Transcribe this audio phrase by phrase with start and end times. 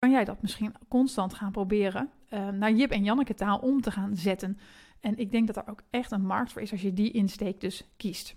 [0.00, 3.90] kan jij dat misschien constant gaan proberen uh, naar Jip en Janneke taal om te
[3.90, 4.58] gaan zetten.
[5.00, 7.60] En ik denk dat er ook echt een markt voor is als je die insteek
[7.60, 8.36] dus kiest.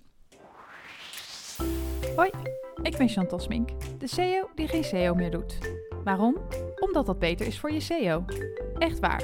[2.15, 2.29] Hoi,
[2.81, 5.57] ik ben Chantal Smink, de CEO die geen SEO meer doet.
[6.03, 6.37] Waarom?
[6.79, 8.25] Omdat dat beter is voor je SEO.
[8.77, 9.23] Echt waar.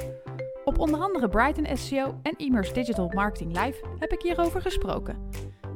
[0.64, 5.28] Op onder andere Brighton SEO en Immers Digital Marketing Live heb ik hierover gesproken.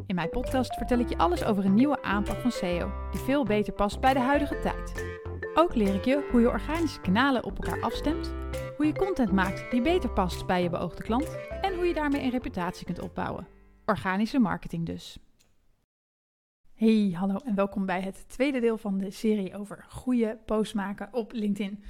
[0.07, 3.45] In mijn podcast vertel ik je alles over een nieuwe aanpak van SEO die veel
[3.45, 4.93] beter past bij de huidige tijd.
[5.57, 8.34] Ook leer ik je hoe je organische kanalen op elkaar afstemt,
[8.76, 12.22] hoe je content maakt die beter past bij je beoogde klant en hoe je daarmee
[12.22, 13.46] een reputatie kunt opbouwen.
[13.86, 15.18] Organische marketing dus.
[16.75, 21.09] Hey, hallo en welkom bij het tweede deel van de serie over goede posts maken
[21.12, 21.84] op LinkedIn.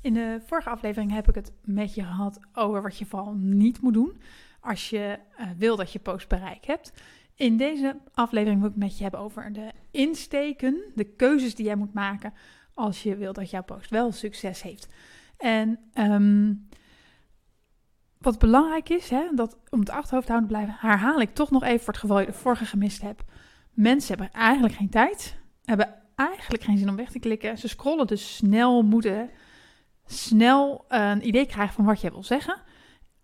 [0.00, 3.80] In de vorige aflevering heb ik het met je gehad over wat je vooral niet
[3.80, 4.20] moet doen
[4.60, 6.92] als je uh, wil dat je post bereik hebt.
[7.34, 11.64] In deze aflevering wil ik het met je hebben over de insteken, de keuzes die
[11.64, 12.32] jij moet maken
[12.76, 14.88] als je wil dat jouw post wel succes heeft.
[15.36, 16.54] En ehm,
[18.18, 21.62] wat belangrijk is, hè, dat om het achterhoofd te houden blijven, herhaal ik toch nog
[21.62, 23.24] even voor het geval je de vorige gemist hebt.
[23.72, 27.58] Mensen hebben eigenlijk geen tijd, hebben eigenlijk geen zin om weg te klikken.
[27.58, 29.30] Ze scrollen dus snel, moeten
[30.06, 32.62] snel een idee krijgen van wat jij wil zeggen.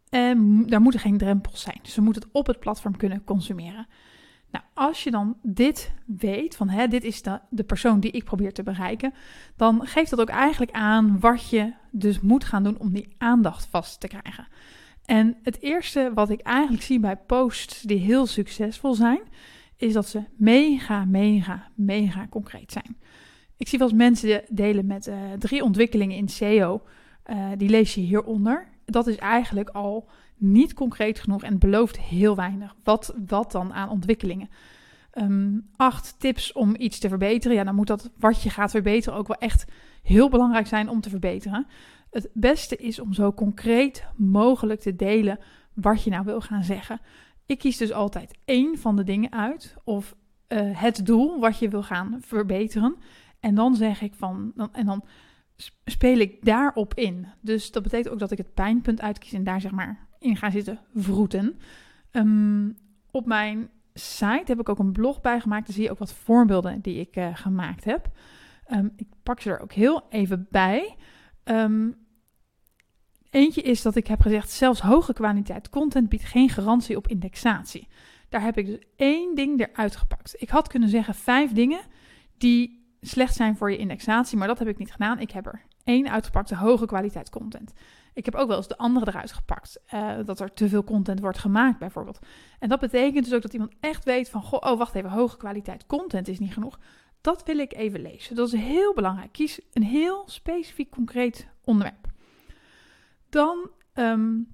[0.08, 1.80] En daar moeten geen drempels zijn.
[1.82, 3.86] Ze moeten het op het platform kunnen consumeren.
[4.52, 8.24] Nou, als je dan dit weet, van hè, dit is de, de persoon die ik
[8.24, 9.14] probeer te bereiken,
[9.56, 13.66] dan geeft dat ook eigenlijk aan wat je dus moet gaan doen om die aandacht
[13.70, 14.46] vast te krijgen.
[15.04, 19.20] En het eerste wat ik eigenlijk zie bij posts die heel succesvol zijn,
[19.76, 22.96] is dat ze mega, mega, mega concreet zijn.
[23.56, 26.82] Ik zie wel eens mensen delen met uh, drie ontwikkelingen in SEO.
[27.26, 28.68] Uh, die lees je hieronder.
[28.84, 30.08] Dat is eigenlijk al
[30.42, 32.74] niet concreet genoeg en belooft heel weinig.
[32.84, 34.48] Wat, wat dan aan ontwikkelingen?
[35.14, 37.56] Um, acht tips om iets te verbeteren.
[37.56, 39.64] Ja, dan moet dat wat je gaat verbeteren ook wel echt
[40.02, 41.66] heel belangrijk zijn om te verbeteren.
[42.10, 45.38] Het beste is om zo concreet mogelijk te delen
[45.74, 47.00] wat je nou wil gaan zeggen.
[47.46, 50.14] Ik kies dus altijd één van de dingen uit of
[50.48, 52.96] uh, het doel wat je wil gaan verbeteren.
[53.40, 55.04] En dan zeg ik van, dan, en dan
[55.84, 57.26] speel ik daarop in.
[57.40, 60.50] Dus dat betekent ook dat ik het pijnpunt uitkies en daar zeg maar in ga
[60.50, 61.58] zitten vroeten.
[62.12, 62.76] Um,
[63.10, 65.66] op mijn site heb ik ook een blog bij gemaakt.
[65.66, 68.10] Daar zie je ook wat voorbeelden die ik uh, gemaakt heb.
[68.70, 70.96] Um, ik pak ze er ook heel even bij.
[71.44, 71.96] Um,
[73.30, 77.88] eentje is dat ik heb gezegd: zelfs hoge kwaliteit content biedt geen garantie op indexatie.
[78.28, 80.34] Daar heb ik dus één ding eruit gepakt.
[80.38, 81.80] Ik had kunnen zeggen vijf dingen
[82.38, 85.18] die slecht zijn voor je indexatie, maar dat heb ik niet gedaan.
[85.18, 87.72] Ik heb er één uitgepakt, de hoge kwaliteit content.
[88.14, 89.80] Ik heb ook wel eens de andere eruit gepakt.
[89.94, 92.18] Uh, dat er te veel content wordt gemaakt, bijvoorbeeld.
[92.58, 95.86] En dat betekent dus ook dat iemand echt weet van: oh, wacht even, hoge kwaliteit
[95.86, 96.78] content is niet genoeg.
[97.20, 98.36] Dat wil ik even lezen.
[98.36, 99.32] Dat is heel belangrijk.
[99.32, 102.06] Kies een heel specifiek, concreet onderwerp.
[103.28, 104.48] Dan um,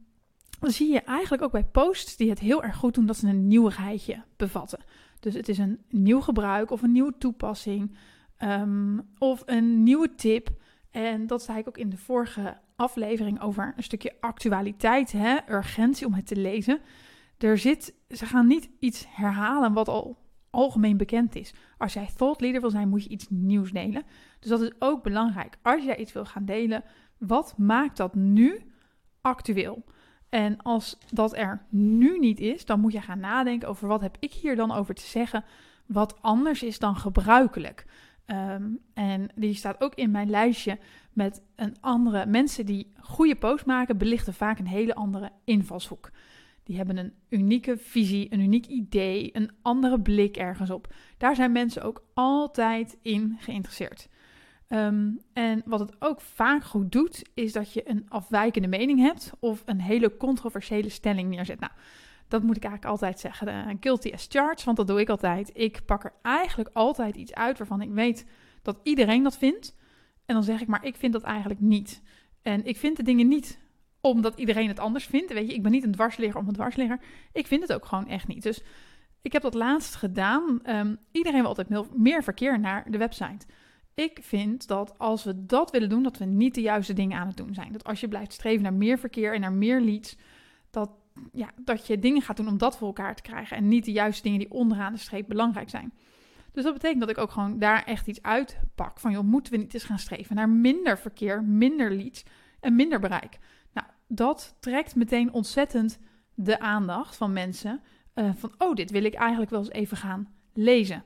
[0.60, 3.46] zie je eigenlijk ook bij posts die het heel erg goed doen dat ze een
[3.46, 4.78] nieuwigheidje bevatten.
[5.20, 7.96] Dus het is een nieuw gebruik of een nieuwe toepassing
[8.38, 10.48] um, of een nieuwe tip.
[10.90, 16.06] En dat zei ik ook in de vorige aflevering over een stukje actualiteit, hè, urgentie
[16.06, 16.80] om het te lezen.
[17.38, 20.18] Er zit, ze gaan niet iets herhalen wat al
[20.50, 21.54] algemeen bekend is.
[21.78, 24.02] Als jij thought leader wil zijn, moet je iets nieuws delen.
[24.40, 25.56] Dus dat is ook belangrijk.
[25.62, 26.84] Als jij iets wil gaan delen,
[27.18, 28.72] wat maakt dat nu
[29.20, 29.84] actueel?
[30.28, 34.16] En als dat er nu niet is, dan moet je gaan nadenken over wat heb
[34.20, 35.44] ik hier dan over te zeggen,
[35.86, 37.86] wat anders is dan gebruikelijk.
[38.30, 40.78] Um, en die staat ook in mijn lijstje
[41.12, 42.26] met een andere.
[42.26, 46.10] Mensen die goede posts maken, belichten vaak een hele andere invalshoek.
[46.64, 50.94] Die hebben een unieke visie, een uniek idee, een andere blik ergens op.
[51.18, 54.08] Daar zijn mensen ook altijd in geïnteresseerd.
[54.68, 59.32] Um, en wat het ook vaak goed doet, is dat je een afwijkende mening hebt
[59.38, 61.60] of een hele controversiële stelling neerzet.
[61.60, 61.72] Nou,
[62.28, 63.48] dat moet ik eigenlijk altijd zeggen.
[63.48, 65.50] Uh, guilty as charged, want dat doe ik altijd.
[65.54, 68.26] Ik pak er eigenlijk altijd iets uit waarvan ik weet
[68.62, 69.76] dat iedereen dat vindt.
[70.26, 72.02] En dan zeg ik, maar ik vind dat eigenlijk niet.
[72.42, 73.58] En ik vind de dingen niet
[74.00, 75.32] omdat iedereen het anders vindt.
[75.32, 77.00] Weet je, ik ben niet een dwarsligger om een dwarsligger.
[77.32, 78.42] Ik vind het ook gewoon echt niet.
[78.42, 78.62] Dus
[79.22, 80.60] ik heb dat laatst gedaan.
[80.64, 83.46] Um, iedereen wil altijd meer verkeer naar de website.
[83.94, 87.26] Ik vind dat als we dat willen doen, dat we niet de juiste dingen aan
[87.26, 87.72] het doen zijn.
[87.72, 90.16] Dat als je blijft streven naar meer verkeer en naar meer leads,
[90.70, 90.90] dat,
[91.32, 93.56] ja, dat je dingen gaat doen om dat voor elkaar te krijgen.
[93.56, 95.92] En niet de juiste dingen die onderaan de streep belangrijk zijn.
[96.52, 99.00] Dus dat betekent dat ik ook gewoon daar echt iets uitpak.
[99.00, 102.24] Van joh, moeten we niet eens gaan streven naar minder verkeer, minder leads
[102.60, 103.38] en minder bereik.
[103.72, 105.98] Nou, dat trekt meteen ontzettend
[106.34, 107.80] de aandacht van mensen.
[108.14, 111.04] Uh, van oh, dit wil ik eigenlijk wel eens even gaan lezen.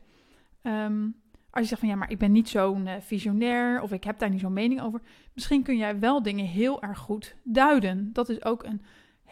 [0.62, 1.14] Um,
[1.50, 4.18] Als je zegt van ja, maar ik ben niet zo'n uh, visionair of ik heb
[4.18, 5.00] daar niet zo'n mening over.
[5.34, 8.12] Misschien kun jij wel dingen heel erg goed duiden.
[8.12, 8.82] Dat is ook een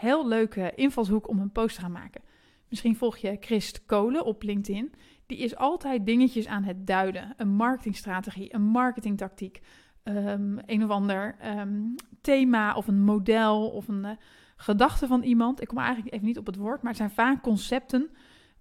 [0.01, 2.23] heel leuke invalshoek om een post te gaan maken.
[2.69, 4.93] Misschien volg je Christ Kolen op LinkedIn.
[5.27, 7.35] Die is altijd dingetjes aan het duiden.
[7.37, 9.61] Een marketingstrategie, een marketingtactiek,
[10.05, 11.83] um, een of ander ehm,
[12.21, 14.11] thema of een model of een uh,
[14.57, 15.61] gedachte van iemand.
[15.61, 18.11] Ik kom eigenlijk even niet op het woord, maar het zijn vaak concepten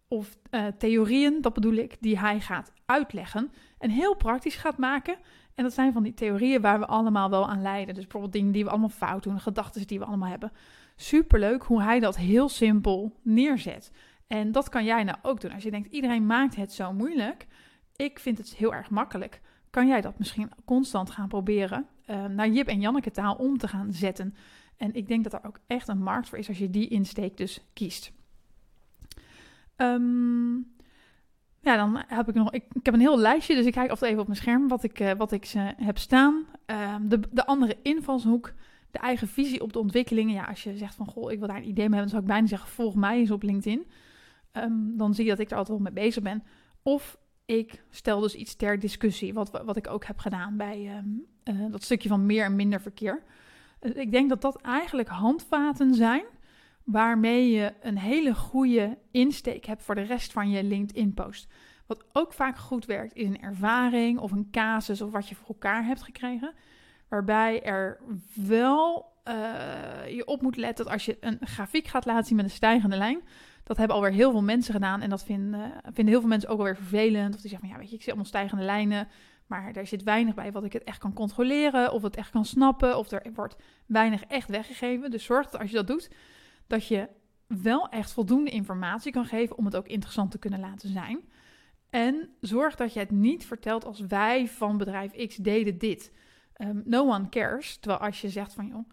[0.07, 5.17] of uh, theorieën, dat bedoel ik, die hij gaat uitleggen en heel praktisch gaat maken.
[5.55, 7.93] En dat zijn van die theorieën waar we allemaal wel aan leiden.
[7.93, 10.51] Dus bijvoorbeeld dingen die we allemaal fout doen, gedachten die we allemaal hebben.
[11.01, 13.91] Superleuk hoe hij dat heel simpel neerzet.
[14.27, 15.51] En dat kan jij nou ook doen.
[15.51, 17.47] Als je denkt, iedereen maakt het zo moeilijk.
[17.95, 19.41] Ik vind het heel erg makkelijk.
[19.69, 23.67] Kan jij dat misschien constant gaan proberen uh, naar Jip en Janneke taal om te
[23.67, 24.35] gaan zetten?
[24.77, 27.37] En ik denk dat er ook echt een markt voor is als je die insteek
[27.37, 28.11] dus kiest.
[29.77, 30.73] Um,
[31.61, 32.51] ja, dan heb ik nog.
[32.51, 34.99] Ik, heb een heel lijstje, dus ik kijk altijd even op mijn scherm wat ik,
[34.99, 36.45] uh, wat ik uh, heb staan.
[36.65, 38.53] Um, de, de andere invalshoek,
[38.91, 40.33] de eigen visie op de ontwikkelingen.
[40.33, 42.21] Ja, als je zegt van goh, ik wil daar een idee mee hebben, dan zou
[42.21, 43.87] ik bijna zeggen: volg mij eens op LinkedIn.
[44.53, 46.43] Um, dan zie je dat ik er altijd wel mee bezig ben.
[46.83, 51.03] Of ik stel dus iets ter discussie, wat, wat ik ook heb gedaan bij
[51.43, 53.23] uh, dat stukje van meer en minder verkeer.
[53.81, 56.23] Uh, ik denk dat dat eigenlijk handvaten zijn
[56.83, 61.47] waarmee je een hele goede insteek hebt voor de rest van je LinkedIn-post.
[61.85, 65.47] Wat ook vaak goed werkt, is een ervaring of een casus of wat je voor
[65.47, 66.53] elkaar hebt gekregen.
[67.09, 67.99] Waarbij er
[68.33, 72.45] wel uh, je op moet letten dat als je een grafiek gaat laten zien met
[72.45, 73.21] een stijgende lijn.
[73.63, 76.57] Dat hebben alweer heel veel mensen gedaan en dat vinden, vinden heel veel mensen ook
[76.57, 77.35] alweer vervelend.
[77.35, 79.07] Of die zeggen van ja, weet je, ik zie allemaal stijgende lijnen.
[79.47, 82.45] Maar daar zit weinig bij wat ik het echt kan controleren of het echt kan
[82.45, 82.97] snappen.
[82.97, 85.11] Of er wordt weinig echt weggegeven.
[85.11, 86.09] Dus zorg dat als je dat doet,
[86.67, 87.09] dat je
[87.47, 91.19] wel echt voldoende informatie kan geven om het ook interessant te kunnen laten zijn.
[91.89, 96.11] En zorg dat je het niet vertelt als wij van bedrijf X deden dit.
[96.61, 97.77] Um, no one cares.
[97.77, 98.89] Terwijl als je zegt van joh,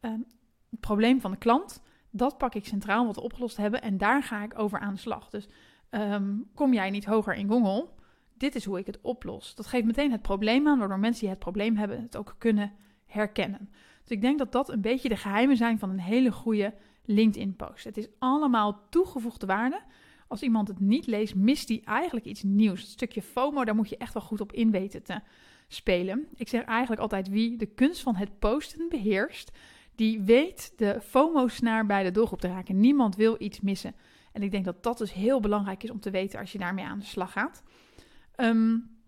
[0.00, 0.26] um,
[0.70, 4.22] het probleem van de klant, dat pak ik centraal wat we opgelost hebben en daar
[4.22, 5.30] ga ik over aan de slag.
[5.30, 5.48] Dus
[5.90, 7.88] um, kom jij niet hoger in Google?
[8.36, 9.54] Dit is hoe ik het oplos.
[9.54, 12.72] Dat geeft meteen het probleem aan, waardoor mensen die het probleem hebben het ook kunnen
[13.06, 13.70] herkennen.
[14.02, 16.74] Dus ik denk dat dat een beetje de geheimen zijn van een hele goede
[17.04, 17.84] LinkedIn-post.
[17.84, 19.80] Het is allemaal toegevoegde waarde.
[20.28, 22.80] Als iemand het niet leest, mist hij eigenlijk iets nieuws.
[22.80, 25.20] Het stukje FOMO, daar moet je echt wel goed op in weten te
[25.72, 26.28] spelen.
[26.34, 29.50] Ik zeg eigenlijk altijd wie de kunst van het posten beheerst,
[29.94, 32.80] die weet de FOMO-snaar bij de doelgroep te raken.
[32.80, 33.94] Niemand wil iets missen.
[34.32, 36.84] En ik denk dat dat dus heel belangrijk is om te weten als je daarmee
[36.84, 37.62] aan de slag gaat.
[38.36, 38.98] Um,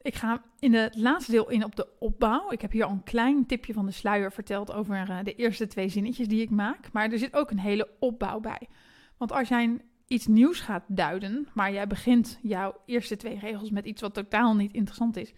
[0.00, 2.50] ik ga in het laatste deel in op de opbouw.
[2.50, 5.66] Ik heb hier al een klein tipje van de sluier verteld over uh, de eerste
[5.66, 6.92] twee zinnetjes die ik maak.
[6.92, 8.68] Maar er zit ook een hele opbouw bij.
[9.16, 9.78] Want als jij
[10.14, 14.54] iets nieuws gaat duiden, maar jij begint jouw eerste twee regels met iets wat totaal
[14.54, 15.32] niet interessant is,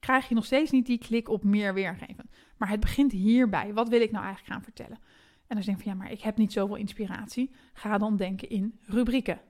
[0.00, 2.30] krijg je nog steeds niet die klik op meer weergeven.
[2.56, 3.72] Maar het begint hierbij.
[3.72, 4.98] Wat wil ik nou eigenlijk gaan vertellen?
[5.46, 7.50] En dan denk je van ja, maar ik heb niet zoveel inspiratie.
[7.72, 9.40] Ga dan denken in rubrieken.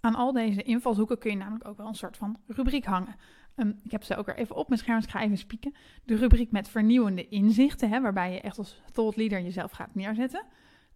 [0.00, 3.16] Aan al deze invalshoeken kun je namelijk ook wel een soort van rubriek hangen.
[3.56, 5.74] Um, ik heb ze ook weer even op mijn scherm, dus ga even spieken.
[6.04, 10.44] De rubriek met vernieuwende inzichten, hè, waarbij je echt als thought leader jezelf gaat neerzetten.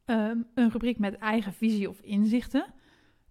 [0.07, 2.67] Um, een rubriek met eigen visie of inzichten.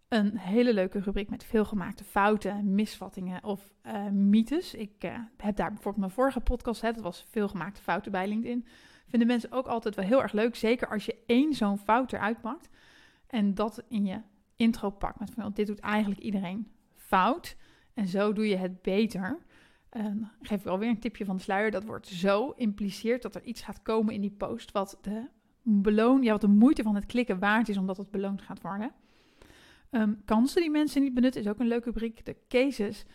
[0.08, 4.74] Een hele leuke rubriek met veelgemaakte fouten, misvattingen of uh, mythes.
[4.74, 8.66] Ik uh, heb daar bijvoorbeeld mijn vorige podcast, hè, dat was veelgemaakte fouten bij LinkedIn.
[9.08, 12.42] Vinden mensen ook altijd wel heel erg leuk, zeker als je één zo'n fout eruit
[12.42, 12.70] pakt.
[13.28, 14.22] En dat in je
[14.56, 17.56] intro pak met van dit doet eigenlijk iedereen fout
[17.94, 19.40] en zo doe je het beter.
[19.98, 21.72] Um, geef ik alweer een tipje van de sluier.
[21.72, 25.28] Dat wordt zo impliceert dat er iets gaat komen in die post wat de
[25.64, 28.92] beloon, ja, wat de moeite van het klikken waard is omdat het beloond gaat worden.
[29.92, 32.26] Um, kansen die mensen niet benutten is ook een leuke rubriek.
[32.26, 33.06] De cases,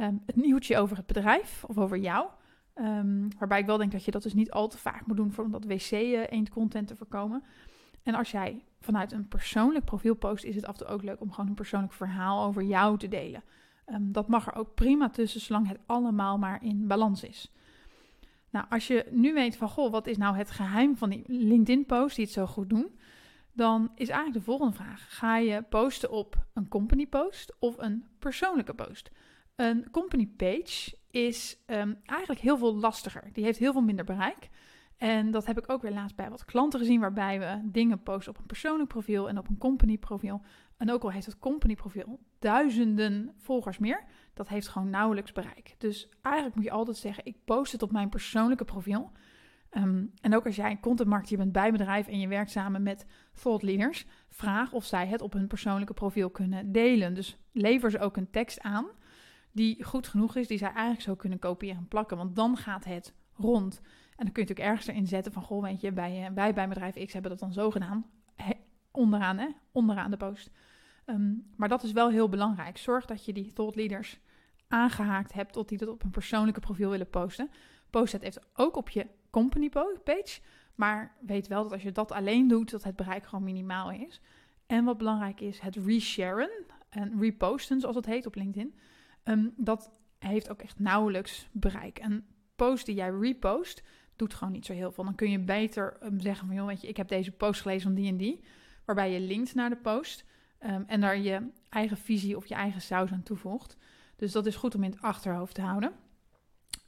[0.00, 2.28] um, het nieuwtje over het bedrijf of over jou.
[3.38, 5.44] waarbij ik wel denk dat je dat dus niet al te vaak moet doen voor
[5.44, 7.42] om dat wc-eend-content te voorkomen.
[8.02, 11.20] En als jij vanuit een persoonlijk profiel post, is het af en toe ook leuk
[11.20, 13.42] om gewoon een persoonlijk verhaal over jou te delen.
[14.00, 17.52] Dat mag er ook prima tussen, zolang het allemaal maar in balans is.
[18.50, 22.16] Nou, als je nu weet van, goh, wat is nou het geheim van die LinkedIn-post
[22.16, 22.98] die het zo goed doen?
[23.52, 25.06] Dan is eigenlijk de volgende vraag.
[25.08, 29.10] Ga je posten op een company post of een persoonlijke post?
[29.56, 33.30] Een company page is um, eigenlijk heel veel lastiger.
[33.32, 34.48] Die heeft heel veel minder bereik.
[34.96, 38.32] En dat heb ik ook weer laatst bij wat klanten gezien, waarbij we dingen posten
[38.32, 40.42] op een persoonlijk profiel en op een company profiel.
[40.80, 45.74] En ook al heeft het company profiel duizenden volgers meer, dat heeft gewoon nauwelijks bereik.
[45.78, 49.12] Dus eigenlijk moet je altijd zeggen, ik post het op mijn persoonlijke profiel.
[49.70, 53.62] Ehm, en ook als jij contentmarketeer bent bij bedrijf en je werkt samen met thought
[53.62, 57.14] leaders, vraag of zij het op hun persoonlijke profiel kunnen delen.
[57.14, 58.86] Dus lever ze ook een tekst aan
[59.52, 62.84] die goed genoeg is, die zij eigenlijk zo kunnen kopiëren en plakken, want dan gaat
[62.84, 63.80] het rond.
[64.16, 66.54] En dan kun je natuurlijk ergens erin zetten van, goh, weet je, bij, eh, wij
[66.54, 68.06] bij bedrijf X hebben dat dan zo gedaan.
[68.92, 69.48] onderaan, hè?
[69.72, 70.50] Onderaan de post.
[71.10, 72.78] Ehm, maar dat is wel heel belangrijk.
[72.78, 74.18] Zorg dat je die thought leaders
[74.68, 77.50] aangehaakt hebt tot die dat op een persoonlijke profiel willen posten.
[77.90, 80.40] Post het even ook op je company page.
[80.74, 84.20] Maar weet wel dat als je dat alleen doet, dat het bereik gewoon minimaal is.
[84.66, 86.50] En wat belangrijk is, het resharen
[86.88, 88.74] en reposten, zoals het heet op LinkedIn.
[89.22, 91.98] Ehm, dat heeft ook echt nauwelijks bereik.
[91.98, 92.26] En
[92.56, 93.82] post die jij repost,
[94.16, 95.04] doet gewoon niet zo heel veel.
[95.04, 97.82] Dan kun je beter um, zeggen van, joh, weet je, ik heb deze post gelezen
[97.82, 98.44] van die en die.
[98.84, 100.24] Waarbij je linkt naar de post
[100.66, 103.76] um, en daar je eigen visie of je eigen saus aan toevoegt.
[104.16, 105.92] Dus dat is goed om in het achterhoofd te houden.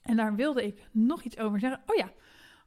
[0.02, 1.82] En daar wilde ik nog iets over zeggen.
[1.86, 2.12] Oh ja,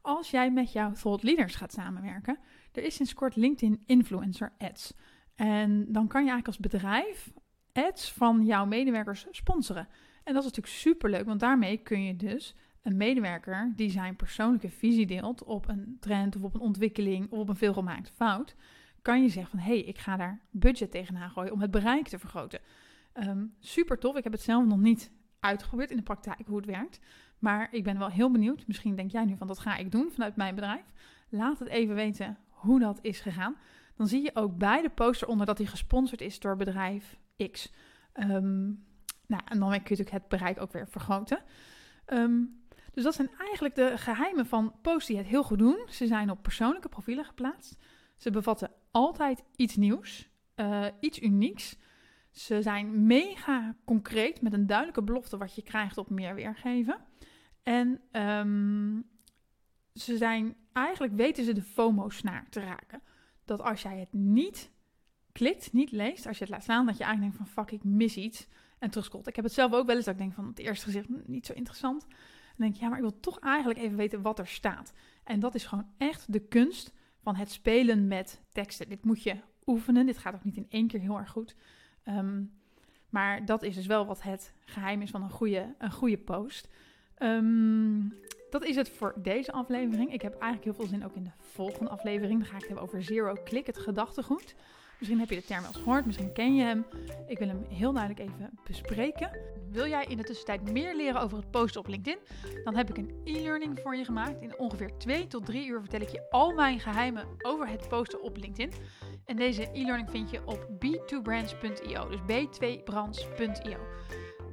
[0.01, 2.37] als jij met jouw thought leaders gaat samenwerken,
[2.71, 4.93] er is sinds kort LinkedIn Influencer Ads.
[5.35, 7.33] En dan kan je eigenlijk als bedrijf
[7.73, 9.87] ads van jouw medewerkers sponsoren.
[10.23, 14.69] En dat is natuurlijk superleuk, want daarmee kun je dus een medewerker die zijn persoonlijke
[14.69, 18.55] visie deelt op een trend of op een ontwikkeling of op een veelgemaakte fout,
[19.05, 22.07] kan je zeggen van hé, hey, ik ga daar budget tegenaan gooien om het bereik
[22.07, 22.59] te vergroten.
[23.13, 24.15] Um, super tof.
[24.15, 26.99] Ik heb het zelf nog niet uitgeprobeerd in de praktijk hoe het werkt.
[27.39, 28.67] Maar ik ben wel heel benieuwd.
[28.67, 30.93] Misschien denk jij nu van dat ga ik doen vanuit mijn bedrijf.
[31.29, 33.55] Laat het even weten hoe dat is gegaan.
[33.95, 37.17] Dan zie je ook bij de poster onder dat hij gesponsord is door bedrijf
[37.51, 37.73] X.
[38.13, 38.85] Um,
[39.27, 41.39] nou, en dan kun je natuurlijk het bereik ook weer vergroten.
[42.07, 45.87] Um, dus dat zijn eigenlijk de geheimen van posts die het heel goed doen.
[45.89, 47.77] Ze zijn op persoonlijke profielen geplaatst.
[48.17, 51.77] Ze bevatten altijd iets nieuws, uh, iets unieks.
[52.31, 56.97] Ze zijn mega concreet met een duidelijke belofte wat je krijgt op meer weergeven.
[57.63, 59.09] En um,
[59.93, 63.01] ze zijn eigenlijk weten ze de FOMO-snaar te raken.
[63.45, 64.71] Dat als jij het niet
[65.31, 67.83] klikt, niet leest, als je het laat staan, dat je eigenlijk denkt van fuck, ik
[67.83, 68.47] mis iets
[68.79, 69.27] en terugscrollt.
[69.27, 71.21] Ik heb het zelf ook wel eens dat ik denk van het eerste gezicht hm,
[71.25, 72.01] niet zo interessant.
[72.07, 72.17] Dan
[72.57, 74.93] denk ik, ja, maar ik wil toch eigenlijk even weten wat er staat.
[75.23, 76.93] En dat is gewoon echt de kunst
[77.25, 78.89] van het spelen met teksten.
[78.89, 80.05] Dit moet je oefenen.
[80.05, 81.55] Dit gaat ook niet in één keer heel erg goed.
[82.03, 82.53] Um,
[83.09, 86.67] maar dat is dus wel wat het geheim is van een goede, een goede post.
[87.19, 88.13] Um,
[88.49, 90.13] dat is het voor deze aflevering.
[90.13, 92.39] Ik heb eigenlijk heel veel zin ook in de volgende aflevering.
[92.39, 94.55] Dan ga ik het hebben over Zero Click, het gedachtegoed.
[94.99, 96.85] Misschien heb je de term wel eens gehoord, misschien ken je hem.
[97.27, 99.31] Ik wil hem heel duidelijk even bespreken.
[99.69, 102.19] Wil jij in de tussentijd meer leren over het posten op LinkedIn?
[102.63, 104.41] Dan heb ik een e-learning voor je gemaakt.
[104.41, 108.21] In ongeveer 2 tot 3 uur vertel ik je al mijn geheimen over het posten
[108.21, 108.73] op LinkedIn.
[109.25, 113.77] En deze e-learning vind je op b2brands.io, dus b2brands.io.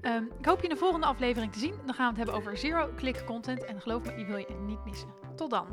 [0.02, 1.74] Um, ik hoop je in de volgende aflevering te zien.
[1.86, 3.64] Dan gaan we het hebben over zero-click content.
[3.64, 5.08] En geloof me, die wil je niet missen.
[5.36, 5.66] Tot dan!